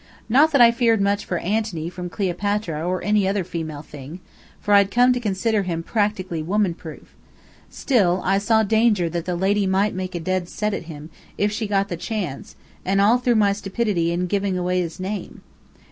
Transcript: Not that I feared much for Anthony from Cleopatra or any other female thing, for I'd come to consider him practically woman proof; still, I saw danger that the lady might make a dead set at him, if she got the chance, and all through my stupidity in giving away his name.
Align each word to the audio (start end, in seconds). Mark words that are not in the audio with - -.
Not 0.27 0.51
that 0.51 0.61
I 0.61 0.71
feared 0.71 0.99
much 0.99 1.25
for 1.25 1.37
Anthony 1.37 1.87
from 1.87 2.09
Cleopatra 2.09 2.87
or 2.87 3.03
any 3.03 3.27
other 3.27 3.43
female 3.43 3.83
thing, 3.83 4.19
for 4.59 4.73
I'd 4.73 4.89
come 4.89 5.13
to 5.13 5.19
consider 5.19 5.61
him 5.61 5.83
practically 5.83 6.41
woman 6.41 6.73
proof; 6.73 7.13
still, 7.69 8.19
I 8.25 8.39
saw 8.39 8.63
danger 8.63 9.09
that 9.09 9.25
the 9.25 9.35
lady 9.35 9.67
might 9.67 9.93
make 9.93 10.15
a 10.15 10.19
dead 10.19 10.49
set 10.49 10.73
at 10.73 10.85
him, 10.85 11.11
if 11.37 11.51
she 11.51 11.67
got 11.67 11.87
the 11.89 11.97
chance, 11.97 12.55
and 12.83 12.99
all 12.99 13.19
through 13.19 13.35
my 13.35 13.53
stupidity 13.53 14.11
in 14.11 14.25
giving 14.25 14.57
away 14.57 14.81
his 14.81 14.99
name. 14.99 15.41